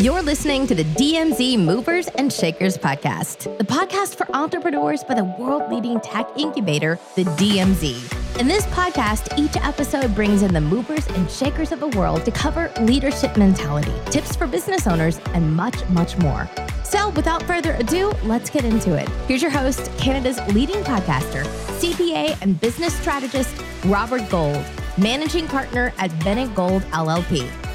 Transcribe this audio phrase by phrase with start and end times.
[0.00, 5.24] You're listening to the DMZ Movers and Shakers podcast, the podcast for entrepreneurs by the
[5.24, 8.38] world leading tech incubator, the DMZ.
[8.38, 12.30] In this podcast, each episode brings in the movers and shakers of the world to
[12.30, 16.48] cover leadership mentality, tips for business owners, and much, much more.
[16.84, 19.08] So, without further ado, let's get into it.
[19.26, 21.42] Here's your host, Canada's leading podcaster,
[21.80, 23.52] CPA and business strategist,
[23.86, 24.64] Robert Gold,
[24.96, 27.67] managing partner at Bennett Gold LLP.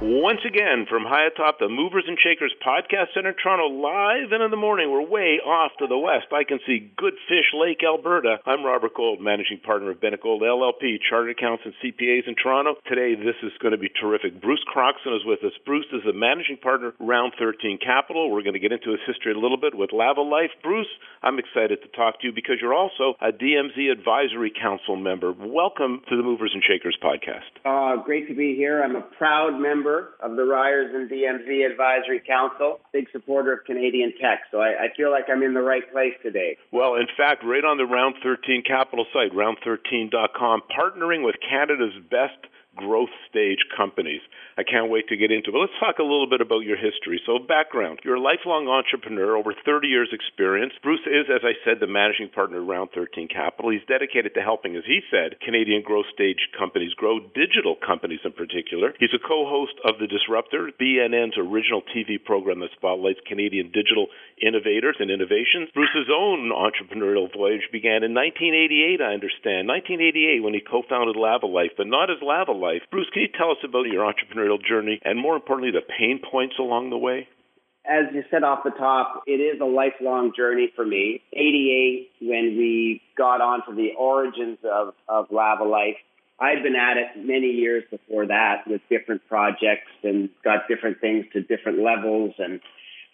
[0.00, 4.40] Once again, from high atop the Movers and Shakers Podcast Center, in Toronto, live and
[4.40, 4.88] in the morning.
[4.88, 6.32] We're way off to the west.
[6.32, 8.40] I can see Goodfish Lake, Alberta.
[8.48, 12.80] I'm Robert Gold, managing partner of Bennett Gold LLP, chartered accountants and CPAs in Toronto.
[12.88, 14.40] Today, this is going to be terrific.
[14.40, 15.52] Bruce Croxon is with us.
[15.66, 18.32] Bruce is the managing partner, Round 13 Capital.
[18.32, 20.56] We're going to get into his history a little bit with Lavalife.
[20.64, 20.88] Bruce,
[21.22, 25.36] I'm excited to talk to you because you're also a DMZ Advisory Council member.
[25.36, 27.52] Welcome to the Movers and Shakers Podcast.
[27.68, 28.80] Uh, great to be here.
[28.80, 34.12] I'm a proud member member of the Ryerson DMZ Advisory Council, big supporter of Canadian
[34.20, 34.40] tech.
[34.50, 36.56] So I, I, feel like I'm in the right place today.
[36.72, 42.38] Well, in fact, right on the Round 13 Capital site, round13.com, partnering with Canada's best
[42.76, 44.20] growth stage companies.
[44.56, 45.52] I can't wait to get into it.
[45.52, 47.20] But let's talk a little bit about your history.
[47.26, 48.00] So, background.
[48.04, 50.72] You're a lifelong entrepreneur, over 30 years experience.
[50.82, 53.70] Bruce is, as I said, the managing partner at Round 13 Capital.
[53.70, 58.32] He's dedicated to helping, as he said, Canadian growth stage companies grow, digital companies in
[58.32, 58.94] particular.
[59.00, 64.06] He's a co-host of The Disruptor, BNN's original TV program that spotlights Canadian digital
[64.40, 65.72] innovators and innovations.
[65.74, 69.68] Bruce's own entrepreneurial voyage began in 1988, I understand.
[69.68, 72.82] 1988 when he co-founded Lavalife, but not as Lava life.
[72.90, 76.54] Bruce, can you tell us about your entrepreneurial journey and more importantly, the pain points
[76.58, 77.28] along the way?
[77.84, 81.22] As you said off the top, it is a lifelong journey for me.
[81.32, 85.96] 88, when we got onto the origins of, of Lavalife,
[86.38, 91.26] I'd been at it many years before that with different projects and got different things
[91.32, 92.60] to different levels and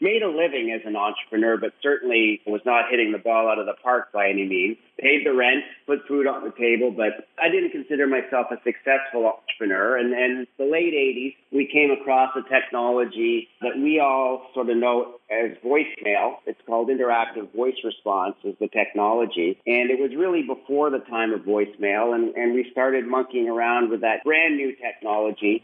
[0.00, 3.66] made a living as an entrepreneur, but certainly was not hitting the ball out of
[3.66, 4.76] the park by any means.
[4.98, 9.26] Paid the rent, put food on the table, but I didn't consider myself a successful
[9.26, 9.96] entrepreneur.
[9.96, 14.76] And then the late 80s, we came across a technology that we all sort of
[14.76, 16.36] know as voicemail.
[16.46, 19.58] It's called interactive voice response is the technology.
[19.66, 22.14] And it was really before the time of voicemail.
[22.14, 25.62] And, and we started monkeying around with that brand new technology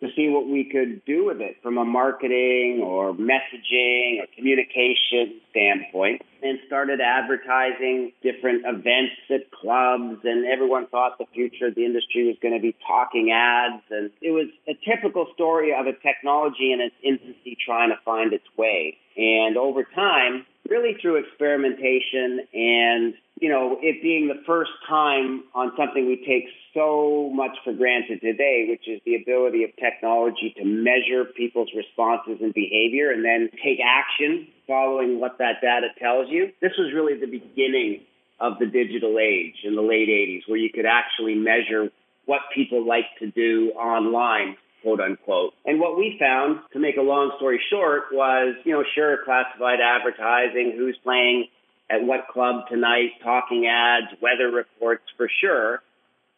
[0.00, 5.40] to see what we could do with it from a marketing or messaging or communication
[5.50, 6.22] standpoint.
[6.42, 12.26] And started advertising different events at clubs and everyone thought the future of the industry
[12.26, 13.82] was going to be talking ads.
[13.90, 18.32] And it was a typical story of a technology in its infancy trying to find
[18.32, 18.98] its way.
[19.16, 25.72] And over time really through experimentation and you know, it being the first time on
[25.76, 30.64] something we take so much for granted today, which is the ability of technology to
[30.64, 36.50] measure people's responses and behavior and then take action following what that data tells you.
[36.62, 38.00] This was really the beginning
[38.40, 41.90] of the digital age in the late 80s, where you could actually measure
[42.24, 45.52] what people like to do online quote unquote.
[45.64, 49.80] And what we found, to make a long story short, was, you know, sure, classified
[49.82, 51.48] advertising, who's playing
[51.90, 55.82] at what club tonight, talking ads, weather reports for sure.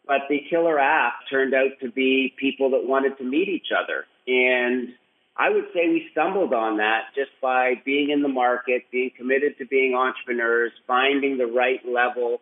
[0.06, 4.06] But the killer app turned out to be people that wanted to meet each other.
[4.26, 4.94] And
[5.36, 9.58] I would say we stumbled on that just by being in the market, being committed
[9.58, 12.40] to being entrepreneurs, finding the right level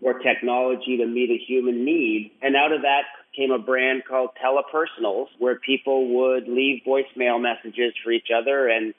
[0.00, 2.30] for technology to meet a human need.
[2.40, 3.02] And out of that
[3.34, 8.94] came a brand called Telepersonals, where people would leave voicemail messages for each other and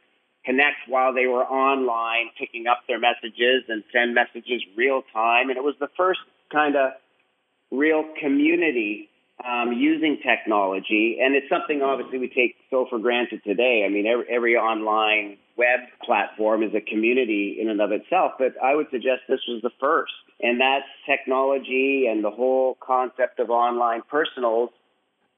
[0.45, 5.49] connect while they were online, picking up their messages and send messages real time.
[5.49, 6.19] And it was the first
[6.51, 6.91] kind of
[7.71, 9.09] real community
[9.43, 11.19] um, using technology.
[11.21, 13.83] And it's something obviously we take so for granted today.
[13.85, 18.53] I mean, every, every online web platform is a community in and of itself, but
[18.61, 20.13] I would suggest this was the first.
[20.41, 24.71] And that technology and the whole concept of online personals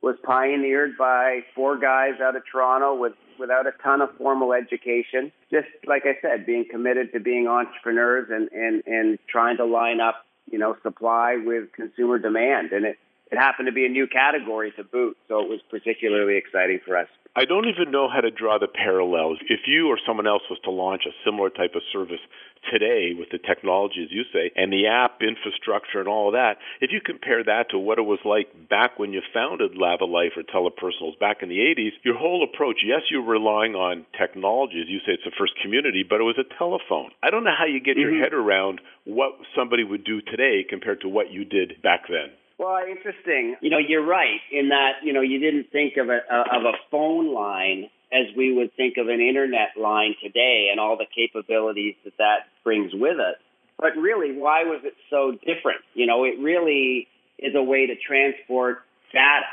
[0.02, 5.32] was pioneered by four guys out of Toronto with without a ton of formal education.
[5.52, 10.00] Just like I said, being committed to being entrepreneurs and, and, and trying to line
[10.00, 12.72] up, you know, supply with consumer demand.
[12.72, 12.98] And it,
[13.32, 16.98] it happened to be a new category to boot, so it was particularly exciting for
[16.98, 17.08] us.
[17.36, 19.40] I don't even know how to draw the parallels.
[19.50, 22.24] If you or someone else was to launch a similar type of service
[22.72, 26.64] today with the technology, as you say, and the app infrastructure and all of that,
[26.80, 30.48] if you compare that to what it was like back when you founded Lavalife or
[30.48, 35.00] Telepersonals back in the 80s, your whole approach, yes, you're relying on technology, as you
[35.00, 37.12] say, it's the first community, but it was a telephone.
[37.22, 38.16] I don't know how you get mm-hmm.
[38.16, 42.32] your head around what somebody would do today compared to what you did back then.
[42.58, 43.58] Well, interesting.
[43.62, 46.74] You know, you're right in that you know you didn't think of a of a
[46.90, 51.96] phone line as we would think of an internet line today and all the capabilities
[52.06, 53.36] that that brings with it.
[53.78, 55.82] But really, why was it so different?
[55.94, 57.08] You know, it really
[57.40, 58.80] is a way to transport
[59.12, 59.46] data,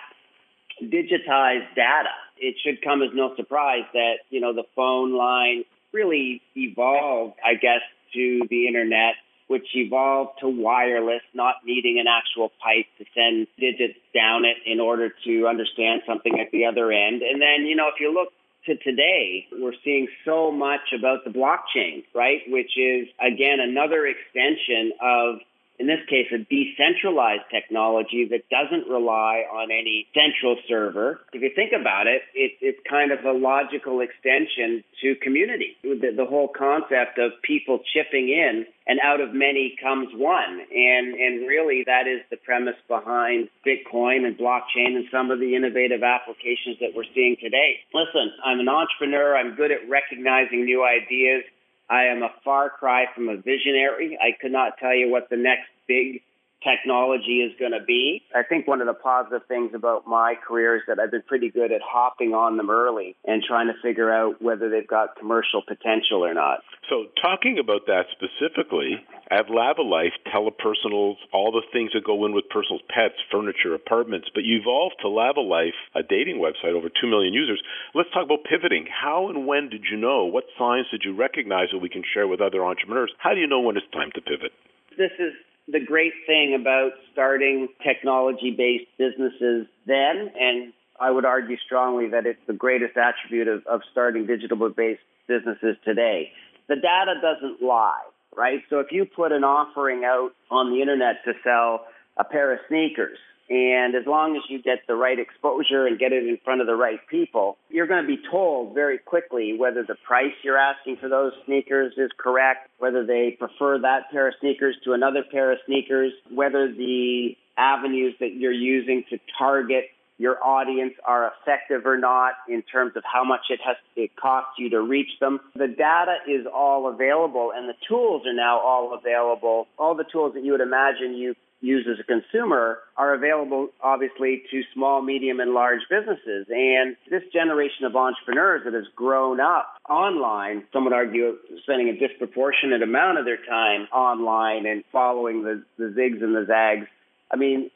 [0.82, 2.14] digitize data.
[2.38, 7.54] It should come as no surprise that, you know, the phone line really evolved, I
[7.54, 7.82] guess,
[8.14, 9.14] to the internet,
[9.48, 14.80] which evolved to wireless, not needing an actual pipe to send digits down it in
[14.80, 17.22] order to understand something at the other end.
[17.22, 18.32] And then, you know, if you look
[18.66, 22.40] to today, we're seeing so much about the blockchain, right?
[22.46, 25.36] Which is, again, another extension of
[25.78, 31.20] in this case, a decentralized technology that doesn't rely on any central server.
[31.32, 35.76] If you think about it, it it's kind of a logical extension to community.
[35.82, 40.60] The, the whole concept of people chipping in and out of many comes one.
[40.70, 45.56] And, and really that is the premise behind Bitcoin and blockchain and some of the
[45.56, 47.80] innovative applications that we're seeing today.
[47.94, 49.36] Listen, I'm an entrepreneur.
[49.36, 51.44] I'm good at recognizing new ideas.
[51.92, 54.18] I am a far cry from a visionary.
[54.18, 56.22] I could not tell you what the next big
[56.64, 58.22] technology is going to be.
[58.34, 61.50] I think one of the positive things about my career is that I've been pretty
[61.50, 65.62] good at hopping on them early and trying to figure out whether they've got commercial
[65.66, 66.60] potential or not.
[66.88, 69.00] So, talking about that specifically,
[69.30, 74.44] at Lavalife, telepersonals, all the things that go in with personal pets, furniture, apartments, but
[74.44, 77.62] you evolved to Lavalife, a dating website, over 2 million users.
[77.94, 78.86] Let's talk about pivoting.
[78.92, 80.26] How and when did you know?
[80.26, 83.12] What signs did you recognize that we can share with other entrepreneurs?
[83.18, 84.52] How do you know when it's time to pivot?
[84.98, 85.32] This is
[85.68, 92.26] the great thing about starting technology based businesses then, and I would argue strongly that
[92.26, 96.32] it's the greatest attribute of, of starting digital based businesses today.
[96.68, 98.02] The data doesn't lie,
[98.36, 98.60] right?
[98.70, 101.86] So if you put an offering out on the internet to sell
[102.16, 103.18] a pair of sneakers,
[103.52, 106.66] and as long as you get the right exposure and get it in front of
[106.66, 110.96] the right people, you're going to be told very quickly whether the price you're asking
[110.96, 115.52] for those sneakers is correct, whether they prefer that pair of sneakers to another pair
[115.52, 119.84] of sneakers, whether the avenues that you're using to target
[120.16, 124.52] your audience are effective or not in terms of how much it has it costs
[124.56, 125.40] you to reach them.
[125.56, 129.66] The data is all available and the tools are now all available.
[129.78, 134.42] All the tools that you would imagine you use as a consumer are available obviously
[134.50, 136.46] to small, medium, and large businesses.
[136.50, 141.96] And this generation of entrepreneurs that has grown up online, some would argue spending a
[141.96, 146.88] disproportionate amount of their time online and following the, the zigs and the zags.
[147.30, 147.70] I mean,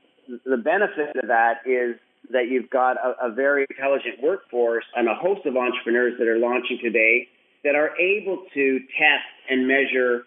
[0.44, 1.96] the benefit of that is
[2.32, 6.38] that you've got a, a very intelligent workforce and a host of entrepreneurs that are
[6.38, 7.28] launching today
[7.62, 10.24] that are able to test and measure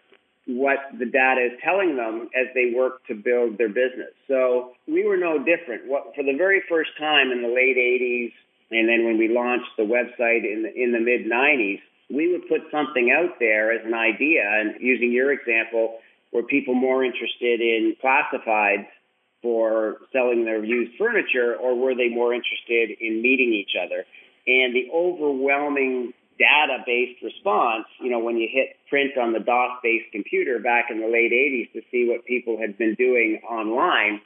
[0.49, 4.09] what the data is telling them as they work to build their business.
[4.27, 5.85] So we were no different.
[5.85, 8.33] What, for the very first time in the late 80s,
[8.71, 12.49] and then when we launched the website in the, in the mid 90s, we would
[12.49, 14.41] put something out there as an idea.
[14.41, 15.99] And using your example,
[16.33, 18.87] were people more interested in classifieds
[19.43, 24.03] for selling their used furniture, or were they more interested in meeting each other?
[24.47, 29.79] And the overwhelming data based response, you know, when you hit print on the DOS
[29.83, 34.21] based computer back in the late 80s to see what people had been doing online,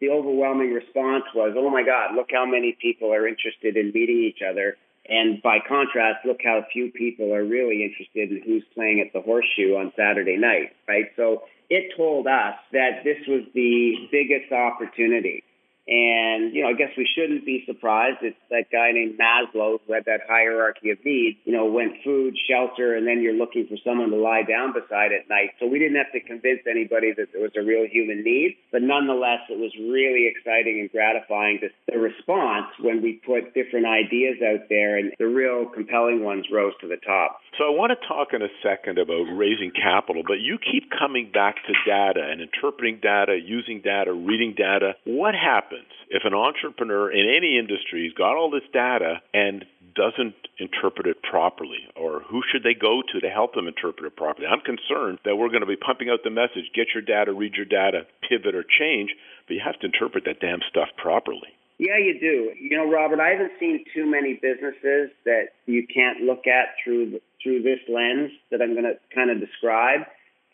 [0.00, 4.24] the overwhelming response was, oh my God, look how many people are interested in meeting
[4.24, 4.76] each other.
[5.08, 9.20] And by contrast, look how few people are really interested in who's playing at the
[9.20, 11.06] horseshoe on Saturday night, right?
[11.16, 15.44] So it told us that this was the biggest opportunity.
[15.88, 18.18] And, you know, I guess we shouldn't be surprised.
[18.20, 22.36] It's that guy named Maslow who had that hierarchy of needs, you know, went food,
[22.44, 25.56] shelter, and then you're looking for someone to lie down beside at night.
[25.58, 28.60] So we didn't have to convince anybody that there was a real human need.
[28.70, 33.88] But nonetheless, it was really exciting and gratifying to the response when we put different
[33.88, 37.40] ideas out there and the real compelling ones rose to the top.
[37.56, 41.32] So I want to talk in a second about raising capital, but you keep coming
[41.32, 44.92] back to data and interpreting data, using data, reading data.
[45.04, 45.77] What happened?
[45.78, 51.06] Happens if an entrepreneur in any industry has got all this data and doesn't interpret
[51.06, 54.46] it properly, or who should they go to to help them interpret it properly?
[54.46, 57.54] I'm concerned that we're going to be pumping out the message get your data, read
[57.54, 59.10] your data, pivot or change,
[59.46, 61.50] but you have to interpret that damn stuff properly.
[61.78, 62.54] Yeah, you do.
[62.58, 67.20] You know, Robert, I haven't seen too many businesses that you can't look at through
[67.42, 70.00] through this lens that I'm going to kind of describe.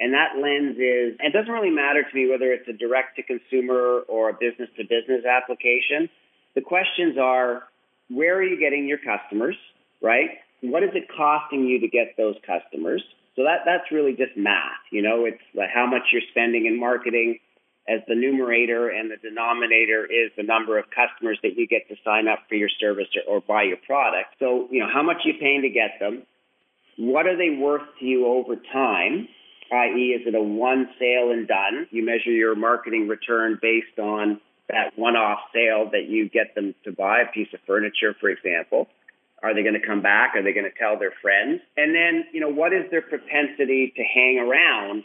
[0.00, 3.22] And that lens is, it doesn't really matter to me whether it's a direct to
[3.22, 6.10] consumer or a business to business application.
[6.54, 7.64] The questions are,
[8.10, 9.56] where are you getting your customers,
[10.02, 10.30] right?
[10.62, 13.02] What is it costing you to get those customers?
[13.36, 14.82] So that, that's really just math.
[14.90, 17.38] You know, it's like how much you're spending in marketing,
[17.88, 21.96] as the numerator and the denominator is the number of customers that you get to
[22.04, 24.34] sign up for your service or, or buy your product.
[24.38, 26.22] So, you know, how much are you paying to get them?
[26.96, 29.28] What are they worth to you over time?
[29.72, 31.86] i.e., is it a one sale and done?
[31.90, 36.74] You measure your marketing return based on that one off sale that you get them
[36.84, 38.88] to buy a piece of furniture, for example.
[39.42, 40.36] Are they going to come back?
[40.36, 41.60] Are they going to tell their friends?
[41.76, 45.04] And then, you know, what is their propensity to hang around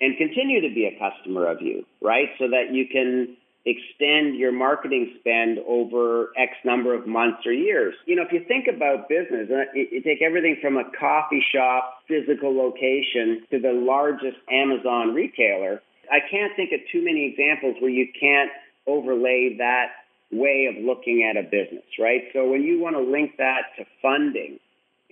[0.00, 2.28] and continue to be a customer of you, right?
[2.38, 3.36] So that you can
[3.66, 7.94] extend your marketing spend over X number of months or years.
[8.06, 12.02] You know, if you think about business, uh, you take everything from a coffee shop
[12.08, 15.82] physical location to the largest Amazon retailer.
[16.10, 18.50] I can't think of too many examples where you can't
[18.86, 19.88] overlay that
[20.32, 22.22] way of looking at a business, right?
[22.32, 24.58] So when you want to link that to funding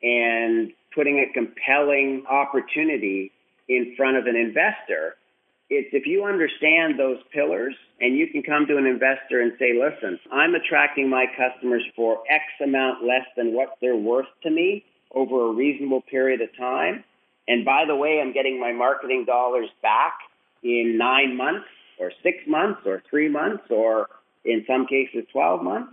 [0.03, 3.33] and putting a compelling opportunity
[3.69, 5.17] in front of an investor,
[5.71, 9.79] it's if you understand those pillars and you can come to an investor and say,
[9.79, 14.85] listen, I'm attracting my customers for X amount less than what they're worth to me
[15.15, 17.05] over a reasonable period of time.
[17.47, 20.15] And by the way, I'm getting my marketing dollars back
[20.63, 24.09] in nine months or six months or three months or
[24.45, 25.93] in some cases 12 months.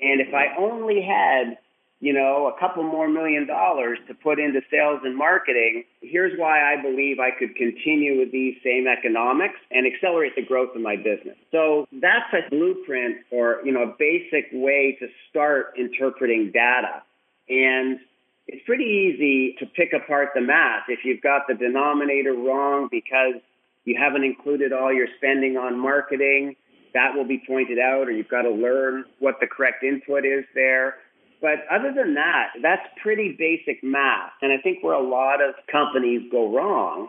[0.00, 1.58] And if I only had
[2.00, 6.72] you know, a couple more million dollars to put into sales and marketing, here's why
[6.72, 10.96] I believe I could continue with these same economics and accelerate the growth of my
[10.96, 11.36] business.
[11.50, 17.02] So that's a blueprint or, you know, a basic way to start interpreting data.
[17.48, 17.98] And
[18.46, 23.40] it's pretty easy to pick apart the math if you've got the denominator wrong because
[23.86, 26.56] you haven't included all your spending on marketing.
[26.92, 30.44] That will be pointed out, or you've got to learn what the correct input is
[30.54, 30.96] there
[31.40, 34.32] but other than that, that's pretty basic math.
[34.42, 37.08] And I think where a lot of companies go wrong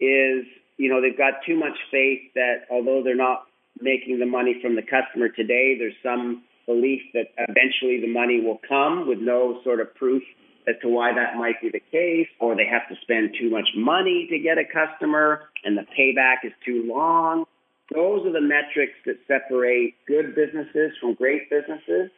[0.00, 0.44] is,
[0.76, 3.44] you know, they've got too much faith that although they're not
[3.80, 8.60] making the money from the customer today, there's some belief that eventually the money will
[8.68, 10.22] come with no sort of proof
[10.68, 13.68] as to why that might be the case, or they have to spend too much
[13.76, 17.44] money to get a customer and the payback is too long.
[17.92, 22.10] Those are the metrics that separate good businesses from great businesses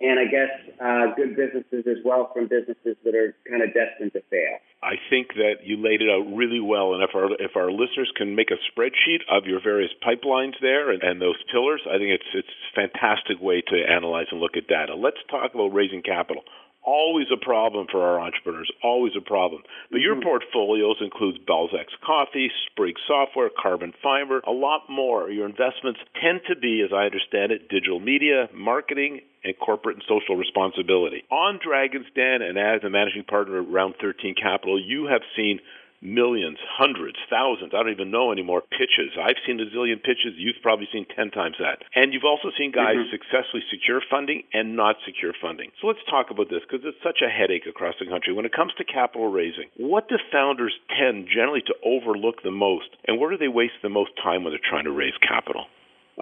[0.00, 4.12] and I guess uh, good businesses as well from businesses that are kind of destined
[4.14, 4.56] to fail.
[4.82, 8.10] I think that you laid it out really well, and if our if our listeners
[8.16, 12.16] can make a spreadsheet of your various pipelines there and, and those pillars, I think
[12.16, 14.94] it's it's a fantastic way to analyze and look at data.
[14.96, 16.42] Let's talk about raising capital
[16.84, 19.62] always a problem for our entrepreneurs, always a problem.
[19.90, 20.04] But mm-hmm.
[20.04, 25.30] your portfolios includes Balzac's Coffee, Sprig Software, Carbon Fiber, a lot more.
[25.30, 30.04] Your investments tend to be, as I understand it, digital media, marketing, and corporate and
[30.08, 31.24] social responsibility.
[31.30, 35.60] On Dragon's Den and as a managing partner at Round 13 Capital, you have seen
[36.02, 39.12] millions, hundreds, thousands, I don't even know anymore, pitches.
[39.20, 40.36] I've seen a zillion pitches.
[40.36, 41.84] You've probably seen 10 times that.
[41.94, 43.12] And you've also seen guys mm-hmm.
[43.12, 45.70] successfully secure funding and not secure funding.
[45.80, 48.32] So let's talk about this because it's such a headache across the country.
[48.32, 52.88] When it comes to capital raising, what do founders tend generally to overlook the most?
[53.06, 55.66] And where do they waste the most time when they're trying to raise capital?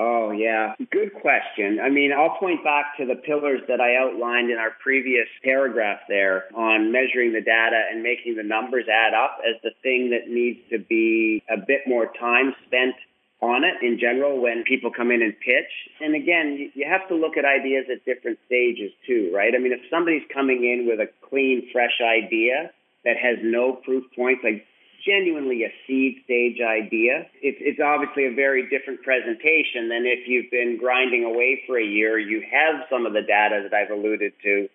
[0.00, 0.74] Oh, yeah.
[0.92, 1.80] Good question.
[1.82, 5.98] I mean, I'll point back to the pillars that I outlined in our previous paragraph
[6.08, 10.30] there on measuring the data and making the numbers add up as the thing that
[10.30, 12.94] needs to be a bit more time spent
[13.40, 15.72] on it in general when people come in and pitch.
[16.00, 19.52] And again, you have to look at ideas at different stages too, right?
[19.52, 22.70] I mean, if somebody's coming in with a clean, fresh idea
[23.04, 24.64] that has no proof points, like
[25.04, 27.26] genuinely a seed stage idea.
[27.42, 31.84] It's, it's obviously a very different presentation than if you've been grinding away for a
[31.84, 32.18] year.
[32.18, 34.68] You have some of the data that I've alluded to,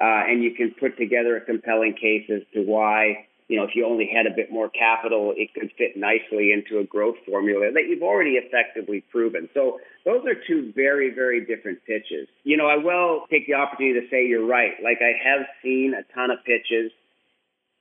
[0.00, 3.70] uh, and you can put together a compelling case as to why, you know, if
[3.74, 7.70] you only had a bit more capital, it could fit nicely into a growth formula
[7.72, 9.48] that you've already effectively proven.
[9.54, 12.28] So those are two very, very different pitches.
[12.44, 14.72] You know, I will take the opportunity to say you're right.
[14.82, 16.92] Like I have seen a ton of pitches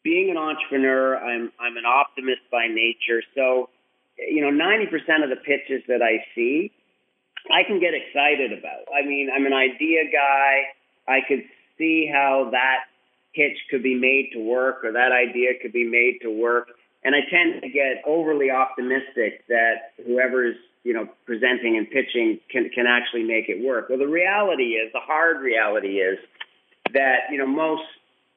[0.03, 3.21] being an entrepreneur, I'm I'm an optimist by nature.
[3.35, 3.69] So,
[4.17, 6.71] you know, 90% of the pitches that I see,
[7.51, 8.87] I can get excited about.
[8.93, 10.73] I mean, I'm an idea guy.
[11.07, 11.43] I could
[11.77, 12.87] see how that
[13.35, 16.69] pitch could be made to work or that idea could be made to work.
[17.03, 22.69] And I tend to get overly optimistic that whoever's, you know, presenting and pitching can
[22.73, 23.89] can actually make it work.
[23.89, 26.17] Well, the reality is, the hard reality is
[26.93, 27.83] that, you know, most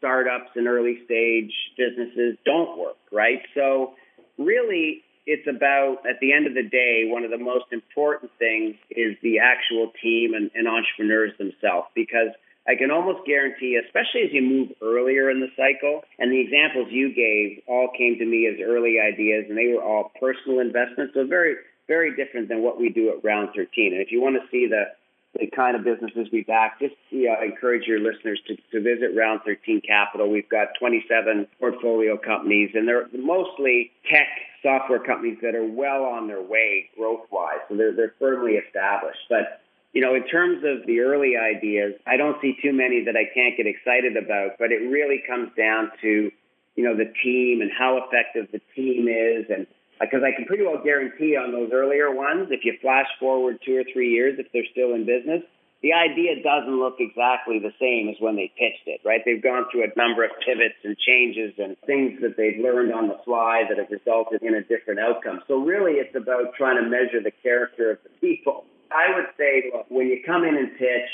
[0.01, 3.43] startups and early stage businesses don't work, right?
[3.55, 3.93] So
[4.37, 8.75] really it's about at the end of the day one of the most important things
[8.91, 12.35] is the actual team and, and entrepreneurs themselves because
[12.67, 16.89] I can almost guarantee, especially as you move earlier in the cycle, and the examples
[16.91, 21.15] you gave all came to me as early ideas, and they were all personal investments,
[21.15, 21.57] so very,
[21.89, 23.95] very different than what we do at Round 13.
[23.95, 24.93] And if you want to see the
[25.39, 29.17] the kind of businesses we back, just you know, encourage your listeners to, to visit
[29.17, 30.29] Round 13 Capital.
[30.29, 34.27] We've got 27 portfolio companies, and they're mostly tech
[34.63, 37.61] software companies that are well on their way growth wise.
[37.69, 39.21] So they're, they're firmly established.
[39.29, 39.61] But
[39.93, 43.25] you know, in terms of the early ideas, I don't see too many that I
[43.35, 46.31] can't get excited about, but it really comes down to,
[46.77, 49.47] you know, the team and how effective the team is.
[49.51, 49.67] And
[50.01, 53.77] because I can pretty well guarantee on those earlier ones, if you flash forward two
[53.77, 55.43] or three years, if they're still in business,
[55.83, 59.21] the idea doesn't look exactly the same as when they pitched it, right?
[59.25, 63.09] They've gone through a number of pivots and changes and things that they've learned on
[63.09, 65.41] the fly that have resulted in a different outcome.
[65.49, 69.71] So really it's about trying to measure the character of the people I would say,
[69.73, 71.11] look, when you come in and pitch,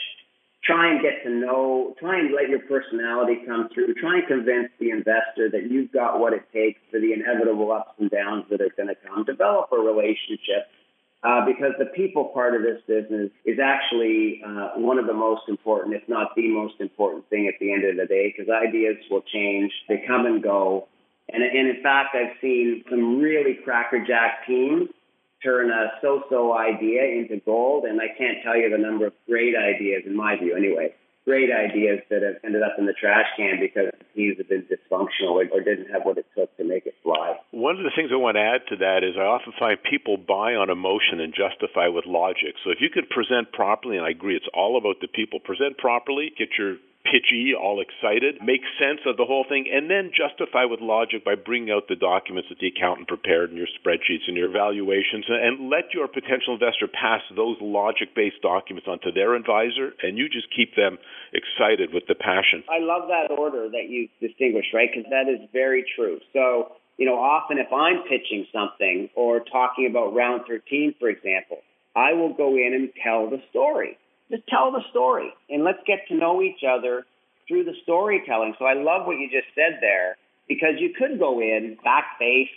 [0.66, 3.94] try and get to know, try and let your personality come through.
[3.94, 7.92] Try and convince the investor that you've got what it takes for the inevitable ups
[7.98, 9.24] and downs that are going to come.
[9.24, 10.66] Develop a relationship.
[11.22, 15.42] Uh, because the people part of this business is actually uh, one of the most
[15.48, 18.96] important, if not the most important thing at the end of the day, because ideas
[19.10, 20.86] will change, they come and go.
[21.28, 24.90] And, and in fact, I've seen some really crackerjack teams
[25.42, 27.84] turn a so-so idea into gold.
[27.84, 30.94] And I can't tell you the number of great ideas, in my view anyway,
[31.26, 35.34] great ideas that have ended up in the trash can because teams have been dysfunctional
[35.34, 37.34] or, or, didn't have what it took to make it fly.
[37.50, 40.16] One of the things I want to add to that is I often find people
[40.16, 42.54] buy on emotion and justify with logic.
[42.62, 45.76] So if you could present properly, and I agree, it's all about the people, present
[45.78, 50.66] properly, get your pitchy, all excited, make sense of the whole thing, and then justify
[50.66, 54.36] with logic by bringing out the documents that the accountant prepared and your spreadsheets and
[54.36, 59.94] your evaluations, and let your potential investor pass those logic based documents onto their advisor,
[60.02, 60.98] and you just keep them
[61.32, 62.64] excited with the passion.
[62.68, 64.90] I love that order that you distinguish, right?
[64.92, 66.18] Because that is very true.
[66.32, 71.58] So, you know, often if I'm pitching something or talking about round 13, for example,
[71.94, 73.96] I will go in and tell the story
[74.30, 77.04] just tell the story and let's get to know each other
[77.48, 78.54] through the storytelling.
[78.58, 80.16] So I love what you just said there
[80.48, 82.50] because you could go in back faced,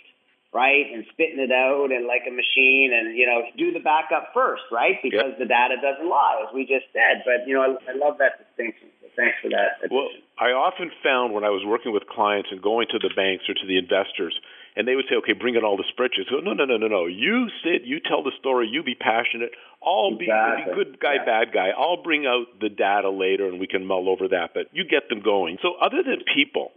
[0.52, 4.34] right, and spitting it out and like a machine and, you know, do the backup
[4.34, 4.98] first, right?
[5.02, 5.38] Because yep.
[5.38, 7.22] the data doesn't lie, as we just said.
[7.24, 8.88] But, you know, I, I love that distinction.
[9.16, 9.78] Thanks for that.
[9.82, 9.94] Addition.
[9.94, 13.44] Well, I often found when I was working with clients and going to the banks
[13.50, 14.34] or to the investors,
[14.76, 16.88] and they would say, "Okay, bring in all the spreadsheets." Go, no, no, no, no,
[16.88, 17.06] no.
[17.06, 19.50] You sit, you tell the story, you be passionate.
[19.82, 20.72] I'll be, exactly.
[20.72, 21.24] be good guy, yeah.
[21.24, 21.70] bad guy.
[21.76, 24.50] I'll bring out the data later, and we can mull over that.
[24.54, 25.58] But you get them going.
[25.62, 26.72] So, other than people,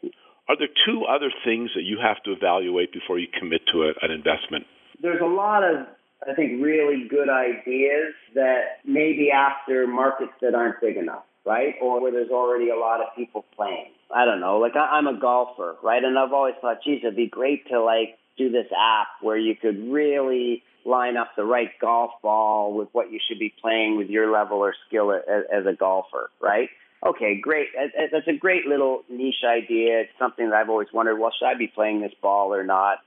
[0.47, 3.93] are there two other things that you have to evaluate before you commit to a,
[4.01, 4.65] an investment?
[5.01, 5.88] There's a lot of
[6.27, 11.75] I think really good ideas that maybe after markets that aren't big enough right?
[11.82, 13.91] Or where there's already a lot of people playing.
[14.13, 14.60] I don't know.
[14.60, 16.04] Like I, I'm a golfer, right?
[16.04, 19.56] And I've always thought, geez, it'd be great to like do this app where you
[19.56, 24.10] could really line up the right golf ball with what you should be playing with
[24.10, 26.69] your level or skill as, as a golfer, right?
[27.06, 27.67] Okay, great.
[28.12, 30.02] That's a great little niche idea.
[30.02, 31.19] It's something that I've always wondered.
[31.19, 32.99] Well, should I be playing this ball or not?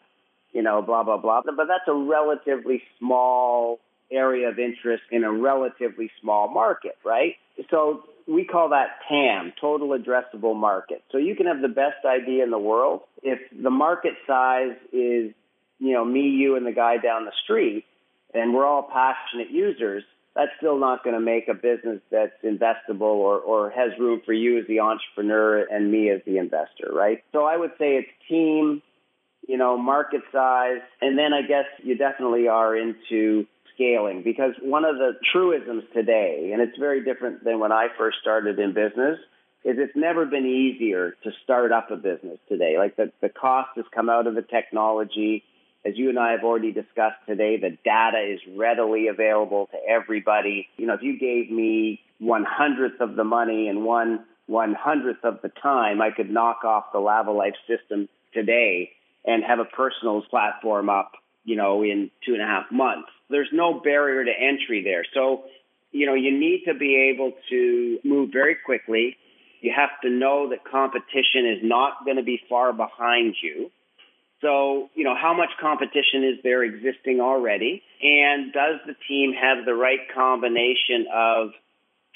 [0.53, 1.42] You know, blah blah blah.
[1.45, 3.79] But that's a relatively small
[4.11, 7.37] area of interest in a relatively small market, right?
[7.71, 11.03] So we call that TAM, total addressable market.
[11.12, 13.03] So you can have the best idea in the world.
[13.23, 15.33] If the market size is,
[15.79, 17.85] you know, me, you, and the guy down the street,
[18.35, 20.03] and we're all passionate users,
[20.35, 24.35] that's still not going to make a business that's investable or, or has room for
[24.35, 27.25] you as the entrepreneur and me as the investor, right?
[27.33, 28.83] So I would say it's team,
[29.49, 34.85] you know, market size, and then I guess you definitely are into scaling because one
[34.85, 39.19] of the truisms today, and it's very different than when I first started in business,
[39.65, 42.77] is it's never been easier to start up a business today.
[42.79, 45.45] Like the, the cost has come out of the technology.
[45.85, 50.67] As you and I have already discussed today, the data is readily available to everybody.
[50.77, 55.25] You know, if you gave me one hundredth of the money and one one hundredth
[55.25, 58.91] of the time, I could knock off the Lavalife system today
[59.25, 61.12] and have a personal platform up,
[61.45, 65.05] you know, in two and a half months there's no barrier to entry there.
[65.15, 65.45] So,
[65.93, 69.17] you know, you need to be able to move very quickly.
[69.61, 73.71] You have to know that competition is not going to be far behind you.
[74.43, 77.83] So, you know, how much competition is there existing already?
[78.03, 81.49] And does the team have the right combination of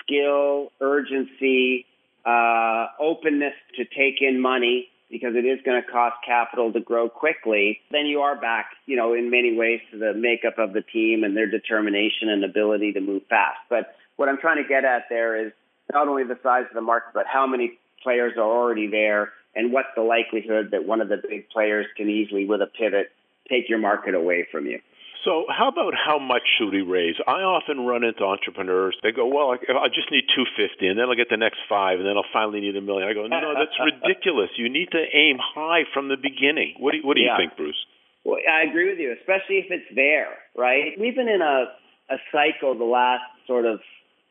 [0.05, 1.87] skill, urgency,
[2.27, 7.09] uh, openness to take in money, because it is going to cost capital to grow
[7.09, 10.83] quickly, then you are back, you know, in many ways to the makeup of the
[10.83, 13.59] team and their determination and ability to move fast.
[13.68, 15.53] But what I'm trying to get at there is
[15.92, 19.73] not only the size of the market, but how many players are already there and
[19.73, 23.11] what's the likelihood that one of the big players can easily, with a pivot,
[23.49, 24.79] take your market away from you.
[25.24, 27.16] So, how about how much should we raise?
[27.28, 28.96] I often run into entrepreneurs.
[29.02, 32.00] They go, "Well, I, I just need 250, and then I'll get the next five,
[32.00, 33.06] and then I'll finally need a million.
[33.06, 34.48] I go, "No, that's ridiculous.
[34.56, 37.56] You need to aim high from the beginning." What do you, What do you think,
[37.56, 37.76] Bruce?
[38.24, 40.96] Well, I agree with you, especially if it's there, right?
[40.98, 41.76] We've been in a
[42.11, 43.80] a cycle the last sort of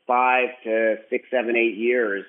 [0.08, 2.26] five to six, seven, eight years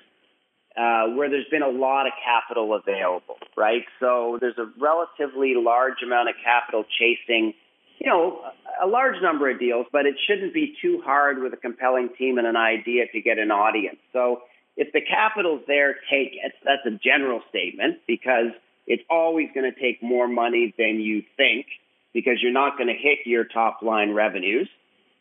[0.77, 3.83] uh, where there's been a lot of capital available, right?
[3.99, 7.53] So there's a relatively large amount of capital chasing,
[8.01, 8.41] you know,
[8.81, 12.39] a large number of deals, but it shouldn't be too hard with a compelling team
[12.39, 13.99] and an idea to get an audience.
[14.11, 14.41] So
[14.75, 16.53] if the capital's there, take it.
[16.65, 21.67] That's a general statement because it's always going to take more money than you think
[22.11, 24.67] because you're not going to hit your top line revenues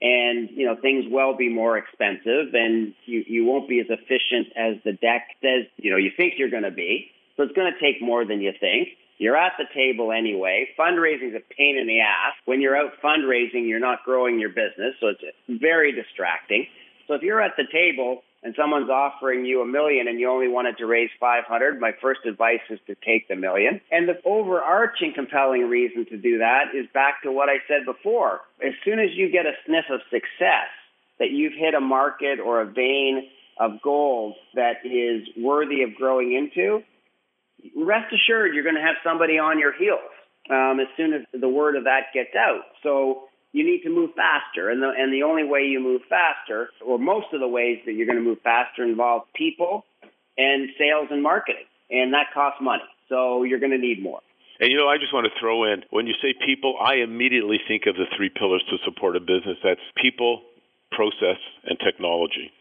[0.01, 4.49] and you know things will be more expensive and you, you won't be as efficient
[4.57, 7.71] as the deck says you know you think you're going to be so it's going
[7.71, 8.89] to take more than you think
[9.21, 12.91] you're at the table anyway fundraising is a pain in the ass when you're out
[13.05, 16.67] fundraising you're not growing your business so it's very distracting
[17.07, 20.49] so if you're at the table and someone's offering you a million and you only
[20.49, 23.81] wanted to raise 500, my first advice is to take the million.
[23.91, 28.41] And the overarching compelling reason to do that is back to what I said before.
[28.65, 30.71] As soon as you get a sniff of success,
[31.19, 33.29] that you've hit a market or a vein
[33.59, 36.83] of gold that is worthy of growing into,
[37.77, 40.11] rest assured you're going to have somebody on your heels
[40.51, 42.63] um, as soon as the word of that gets out.
[42.83, 44.71] So you need to move faster.
[44.71, 47.93] And the, and the only way you move faster, or most of the ways that
[47.93, 49.85] you're going to move faster, involve people
[50.39, 51.67] and sales and marketing.
[51.91, 52.87] And that costs money.
[53.09, 54.21] So you're going to need more.
[54.61, 57.59] And you know, I just want to throw in when you say people, I immediately
[57.67, 60.43] think of the three pillars to support a business that's people,
[60.93, 62.53] process, and technology.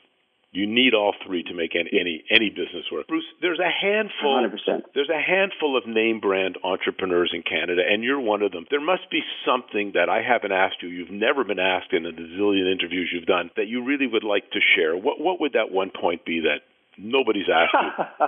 [0.51, 3.07] You need all three to make any any, any business work.
[3.07, 4.81] Bruce, there's a handful 100%.
[4.95, 8.65] there's a handful of name brand entrepreneurs in Canada and you're one of them.
[8.69, 12.11] There must be something that I haven't asked you, you've never been asked in the
[12.11, 14.97] zillion interviews you've done that you really would like to share.
[14.97, 16.65] What what would that one point be that
[16.97, 18.25] nobody's asked you?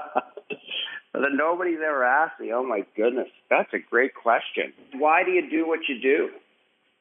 [1.14, 2.52] that nobody's ever asked me.
[2.54, 4.74] Oh my goodness, that's a great question.
[4.94, 6.30] Why do you do what you do?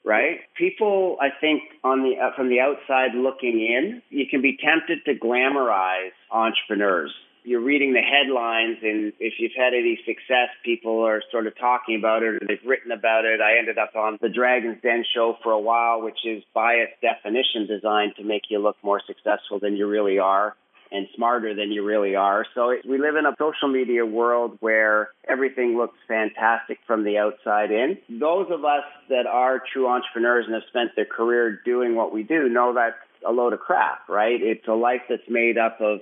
[0.05, 0.41] Right?
[0.57, 5.05] People, I think, on the uh, from the outside looking in, you can be tempted
[5.05, 7.13] to glamorize entrepreneurs.
[7.43, 11.97] You're reading the headlines, and if you've had any success, people are sort of talking
[11.97, 13.41] about it or they've written about it.
[13.41, 16.93] I ended up on the Dragon's Den show for a while, which is by its
[17.01, 20.55] definition designed to make you look more successful than you really are
[20.93, 22.45] and smarter than you really are.
[22.55, 27.71] So we live in a social media world where everything looks fantastic from the outside
[27.71, 27.99] in.
[28.09, 32.23] Those of us that are true entrepreneurs and have spent their career doing what we
[32.23, 34.41] do know that's a load of crap, right?
[34.41, 36.01] It's a life that's made up of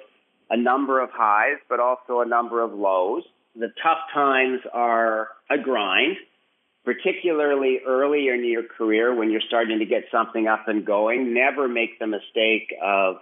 [0.51, 3.24] a number of highs, but also a number of lows.
[3.55, 6.16] The tough times are a grind,
[6.85, 11.35] particularly early in your career when you're starting to get something up and going.
[11.35, 13.16] Never make the mistake of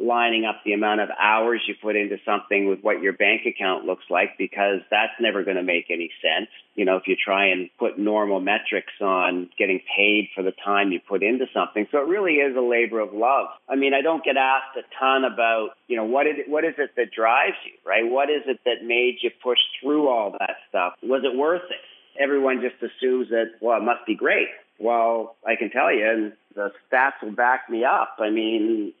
[0.00, 3.84] lining up the amount of hours you put into something with what your bank account
[3.84, 6.48] looks like because that's never going to make any sense.
[6.76, 10.92] You know, if you try and put normal metrics on getting paid for the time
[10.92, 11.88] you put into something.
[11.90, 13.48] So it really is a labor of love.
[13.68, 16.64] I mean, I don't get asked a ton about, you know, what is it, what
[16.64, 18.04] is it that drives you, right?
[18.08, 20.94] What is it that made you push through all that stuff?
[21.02, 22.22] Was it worth it?
[22.22, 24.48] Everyone just assumes that, well, it must be great.
[24.78, 28.16] Well, I can tell you, and the stats will back me up.
[28.20, 28.92] I mean,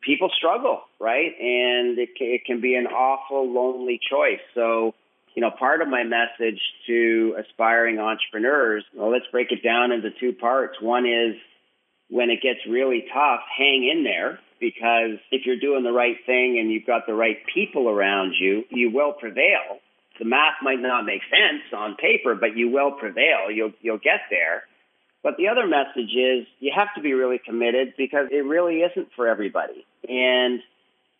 [0.00, 1.32] people struggle, right?
[1.38, 4.40] And it can, it can be an awful lonely choice.
[4.54, 4.94] So,
[5.34, 10.10] you know, part of my message to aspiring entrepreneurs, well, let's break it down into
[10.18, 10.80] two parts.
[10.80, 11.36] One is
[12.10, 16.58] when it gets really tough, hang in there because if you're doing the right thing
[16.60, 19.80] and you've got the right people around you, you will prevail.
[20.18, 23.50] The math might not make sense on paper, but you will prevail.
[23.50, 24.62] You'll you'll get there.
[25.22, 29.08] But the other message is you have to be really committed because it really isn't
[29.14, 29.86] for everybody.
[30.08, 30.60] And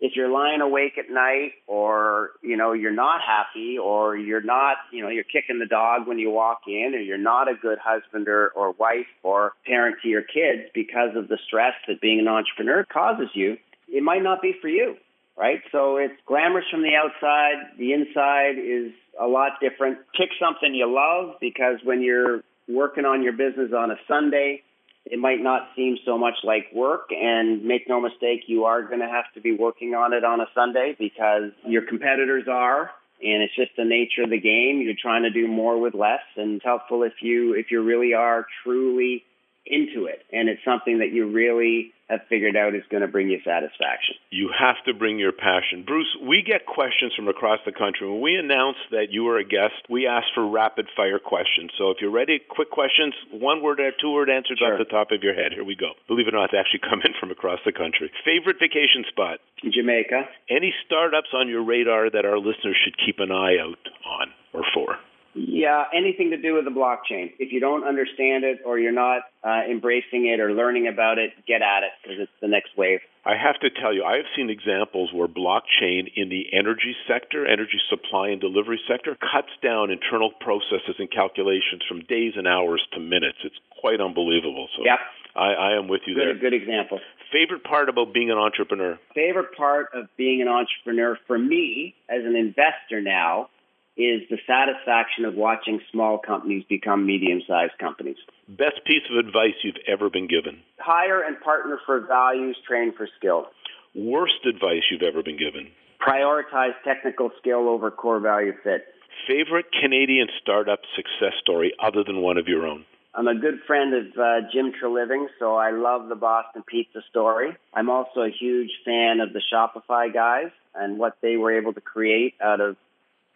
[0.01, 4.79] if you're lying awake at night or, you know, you're not happy or you're not,
[4.91, 7.79] you know, you're kicking the dog when you walk in or you're not a good
[7.79, 12.19] husband or, or wife or parent to your kids because of the stress that being
[12.19, 13.57] an entrepreneur causes you,
[13.89, 14.97] it might not be for you,
[15.39, 15.61] right?
[15.71, 17.79] So it's glamorous from the outside.
[17.79, 19.99] The inside is a lot different.
[20.19, 24.63] Pick something you love because when you're working on your business on a Sunday,
[25.05, 27.11] it might not seem so much like work.
[27.11, 30.41] And make no mistake, you are going to have to be working on it on
[30.41, 32.91] a Sunday because your competitors are.
[33.23, 34.81] And it's just the nature of the game.
[34.83, 38.15] You're trying to do more with less, and it's helpful if you if you really
[38.15, 39.23] are truly
[39.65, 43.29] into it, and it's something that you really have figured out is going to bring
[43.29, 44.21] you satisfaction.
[44.31, 45.85] You have to bring your passion.
[45.87, 48.09] Bruce, we get questions from across the country.
[48.09, 51.73] When we announce that you are a guest, we ask for rapid fire questions.
[51.79, 54.75] So if you're ready, quick questions, one word or two word answers sure.
[54.75, 55.53] off the top of your head.
[55.57, 55.97] Here we go.
[56.07, 58.13] Believe it or not, they actually come in from across the country.
[58.25, 59.41] Favorite vacation spot?
[59.65, 60.29] Jamaica.
[60.51, 64.63] Any startups on your radar that our listeners should keep an eye out on or
[64.75, 64.99] for?
[65.35, 67.33] Yeah, anything to do with the blockchain.
[67.39, 71.31] If you don't understand it or you're not uh, embracing it or learning about it,
[71.47, 73.01] get at it because it's the next wave.
[73.25, 77.47] I have to tell you, I have seen examples where blockchain in the energy sector,
[77.47, 82.83] energy supply and delivery sector, cuts down internal processes and calculations from days and hours
[82.93, 83.39] to minutes.
[83.45, 84.69] It's quite unbelievable.
[84.77, 84.99] So yep.
[85.35, 86.51] I, I am with you good, there.
[86.51, 87.01] Good example.
[87.33, 88.99] Favorite part about being an entrepreneur?
[89.15, 93.49] Favorite part of being an entrepreneur for me as an investor now
[93.97, 98.17] is the satisfaction of watching small companies become medium sized companies.
[98.49, 100.61] Best piece of advice you've ever been given?
[100.79, 103.47] Hire and partner for values, train for skill.
[103.95, 105.69] Worst advice you've ever been given?
[106.01, 108.87] Prioritize technical skill over core value fit.
[109.29, 112.85] Favorite Canadian startup success story other than one of your own?
[113.15, 117.55] I'm a good friend of uh, Jim Treliving, so I love the Boston Pizza story.
[117.75, 121.81] I'm also a huge fan of the Shopify guys and what they were able to
[121.83, 122.77] create out of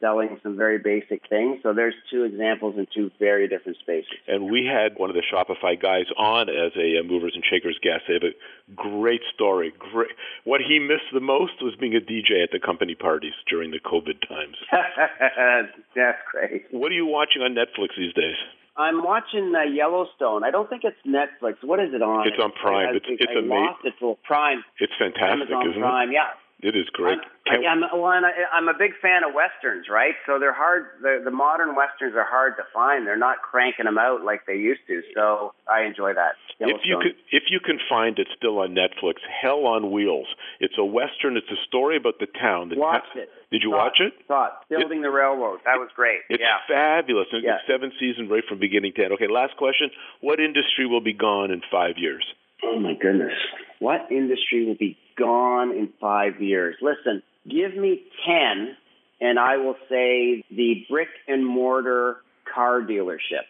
[0.01, 1.59] selling some very basic things.
[1.63, 4.13] So there's two examples in two very different spaces.
[4.29, 8.05] And we had one of the Shopify guys on as a movers and shakers guest.
[8.09, 8.37] They have a
[8.75, 9.73] great story.
[9.79, 10.11] Great.
[10.45, 13.81] What he missed the most was being a DJ at the company parties during the
[13.81, 14.57] COVID times.
[15.95, 16.67] That's great.
[16.71, 18.37] What are you watching on Netflix these days?
[18.79, 20.45] I'm watching uh, Yellowstone.
[20.45, 21.57] I don't think it's Netflix.
[21.65, 22.29] What is it on?
[22.29, 22.89] It's on Prime.
[22.93, 23.49] I, it's it's I amazing.
[23.49, 24.63] lost it to Prime.
[24.79, 26.11] It's fantastic, Amazon isn't Prime.
[26.11, 26.13] it?
[26.13, 26.29] Yeah.
[26.61, 27.19] It is great.
[27.47, 30.15] I'm, I'm, well, and I, I'm a big fan of westerns, right?
[30.25, 30.87] So they're hard.
[31.03, 33.07] The, the modern westerns are hard to find.
[33.07, 35.03] They're not cranking them out like they used to.
[35.15, 36.41] So I enjoy that.
[36.59, 40.27] If you could, if you can find it still on Netflix, Hell on Wheels.
[40.59, 41.37] It's a western.
[41.37, 42.71] It's a story about the town.
[42.71, 43.31] The Watched ta- it.
[43.53, 44.15] Did you Saw watch it?
[44.27, 44.53] Saw it.
[44.71, 45.61] Building it, the railroad.
[45.67, 46.25] That was great.
[46.31, 46.65] It's yeah.
[46.67, 47.29] fabulous.
[47.33, 47.61] It's yeah.
[47.69, 49.13] seven seasons right from beginning to end.
[49.13, 49.91] Okay, last question.
[50.23, 52.25] What industry will be gone in five years?
[52.65, 53.37] Oh my goodness.
[53.79, 56.77] What industry will be gone in five years?
[56.81, 58.77] Listen, give me 10
[59.21, 62.17] and I will say the brick and mortar
[62.53, 63.49] car dealership,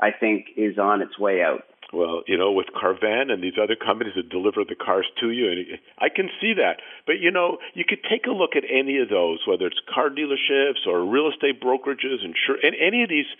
[0.00, 1.62] I think, is on its way out.
[1.92, 5.48] Well, you know, with Carvana and these other companies that deliver the cars to you,
[5.48, 6.82] and I can see that.
[7.06, 10.10] But you know, you could take a look at any of those, whether it's car
[10.10, 13.30] dealerships or real estate brokerages, and sure, and any of these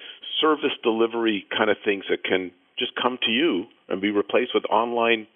[0.41, 4.65] service delivery kind of things that can just come to you and be replaced with
[4.71, 5.27] online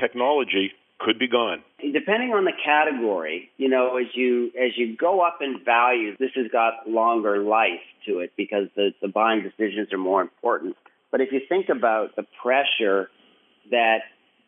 [0.00, 1.62] technology could be gone.
[1.80, 6.30] Depending on the category, you know, as you as you go up in value, this
[6.34, 10.76] has got longer life to it because the, the buying decisions are more important.
[11.10, 13.08] But if you think about the pressure
[13.70, 14.00] that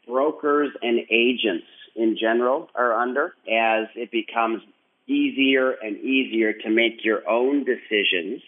[0.06, 4.62] brokers and agents in general are under as it becomes
[5.06, 8.42] easier and easier to make your own decisions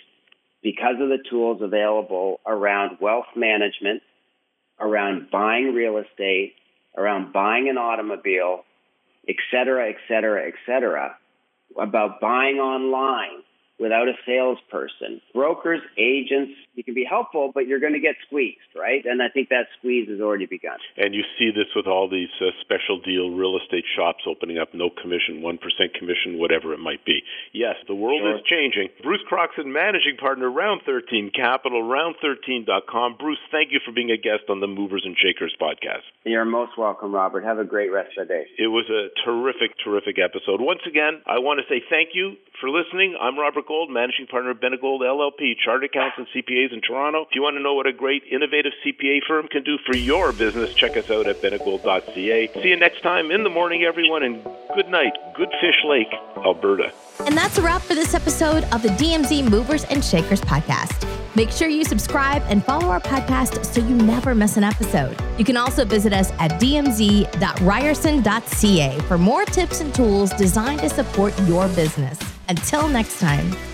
[0.62, 4.02] because of the tools available around wealth management,
[4.80, 6.54] around buying real estate,
[6.96, 8.64] around buying an automobile,
[9.28, 11.16] et cetera, et cetera, et cetera,
[11.78, 13.42] about buying online
[13.78, 15.20] without a salesperson.
[15.32, 19.04] Brokers, agents, you can be helpful, but you're going to get squeezed, right?
[19.04, 20.78] And I think that squeeze has already begun.
[20.96, 24.74] And you see this with all these uh, special deal real estate shops opening up,
[24.74, 25.58] no commission, 1%
[25.98, 27.22] commission, whatever it might be.
[27.52, 28.36] Yes, the world sure.
[28.36, 28.88] is changing.
[29.02, 33.16] Bruce Croxon, managing partner, Round 13 Capital, round13.com.
[33.18, 36.06] Bruce, thank you for being a guest on the Movers and Shakers podcast.
[36.24, 37.44] You're most welcome, Robert.
[37.44, 38.44] Have a great rest of the day.
[38.58, 40.60] It was a terrific, terrific episode.
[40.60, 43.16] Once again, I want to say thank you for listening.
[43.20, 47.22] I'm Robert Gold, managing partner of Bennett Gold LLP, chartered accountants and CPAs in Toronto.
[47.22, 50.32] If you want to know what a great, innovative CPA firm can do for your
[50.32, 52.62] business, check us out at bennettgold.ca.
[52.62, 54.42] See you next time in the morning, everyone, and
[54.74, 56.92] good night, Good Fish Lake, Alberta.
[57.20, 61.08] And that's a wrap for this episode of the DMZ Movers and Shakers podcast.
[61.36, 65.16] Make sure you subscribe and follow our podcast so you never miss an episode.
[65.38, 71.38] You can also visit us at dmz.ryerson.ca for more tips and tools designed to support
[71.40, 72.33] your business.
[72.48, 73.73] Until next time.